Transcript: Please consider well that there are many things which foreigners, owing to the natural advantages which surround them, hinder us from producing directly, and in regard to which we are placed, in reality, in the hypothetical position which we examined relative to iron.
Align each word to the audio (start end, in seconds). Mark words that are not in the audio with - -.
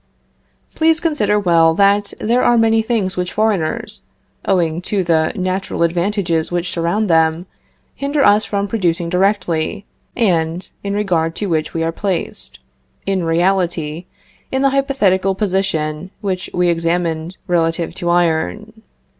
Please 0.73 0.99
consider 0.99 1.39
well 1.39 1.75
that 1.75 2.11
there 2.19 2.41
are 2.41 2.57
many 2.57 2.81
things 2.81 3.15
which 3.15 3.33
foreigners, 3.33 4.01
owing 4.45 4.81
to 4.81 5.03
the 5.03 5.31
natural 5.35 5.83
advantages 5.83 6.51
which 6.51 6.71
surround 6.71 7.07
them, 7.07 7.45
hinder 7.93 8.25
us 8.25 8.43
from 8.43 8.67
producing 8.67 9.09
directly, 9.09 9.85
and 10.15 10.71
in 10.83 10.95
regard 10.95 11.35
to 11.35 11.45
which 11.45 11.75
we 11.75 11.83
are 11.83 11.91
placed, 11.91 12.57
in 13.05 13.23
reality, 13.23 14.05
in 14.51 14.63
the 14.63 14.71
hypothetical 14.71 15.35
position 15.35 16.09
which 16.21 16.49
we 16.51 16.67
examined 16.67 17.37
relative 17.45 17.93
to 17.93 18.09
iron. 18.09 18.81